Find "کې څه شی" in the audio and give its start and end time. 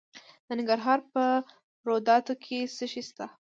2.43-3.01